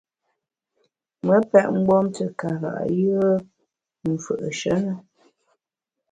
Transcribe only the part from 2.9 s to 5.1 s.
yùe m’ fù’she ne.